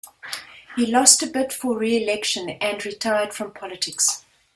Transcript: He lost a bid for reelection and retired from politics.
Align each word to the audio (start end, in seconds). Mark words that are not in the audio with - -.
He 0.75 0.87
lost 0.87 1.21
a 1.21 1.27
bid 1.27 1.53
for 1.53 1.77
reelection 1.77 2.49
and 2.49 2.83
retired 2.83 3.35
from 3.35 3.51
politics. 3.53 4.25